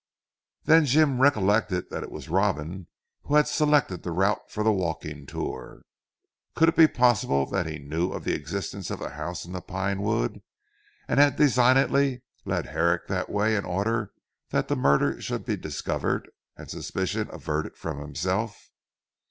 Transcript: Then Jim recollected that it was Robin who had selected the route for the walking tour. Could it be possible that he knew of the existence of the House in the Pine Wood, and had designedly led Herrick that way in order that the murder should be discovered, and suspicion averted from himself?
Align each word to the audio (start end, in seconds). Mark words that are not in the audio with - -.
Then 0.63 0.85
Jim 0.87 1.21
recollected 1.21 1.91
that 1.91 2.01
it 2.01 2.09
was 2.11 2.27
Robin 2.27 2.87
who 3.25 3.35
had 3.35 3.47
selected 3.47 4.01
the 4.01 4.09
route 4.11 4.49
for 4.49 4.63
the 4.63 4.71
walking 4.73 5.27
tour. 5.27 5.83
Could 6.55 6.69
it 6.69 6.75
be 6.75 6.87
possible 6.87 7.45
that 7.45 7.67
he 7.67 7.77
knew 7.77 8.09
of 8.11 8.23
the 8.23 8.33
existence 8.33 8.89
of 8.89 8.97
the 8.97 9.11
House 9.11 9.45
in 9.45 9.51
the 9.53 9.61
Pine 9.61 10.01
Wood, 10.01 10.41
and 11.07 11.19
had 11.19 11.35
designedly 11.35 12.23
led 12.45 12.65
Herrick 12.65 13.05
that 13.09 13.29
way 13.29 13.55
in 13.55 13.63
order 13.63 14.11
that 14.49 14.69
the 14.69 14.75
murder 14.75 15.21
should 15.21 15.45
be 15.45 15.55
discovered, 15.55 16.27
and 16.57 16.67
suspicion 16.67 17.29
averted 17.31 17.77
from 17.77 17.99
himself? 17.99 18.71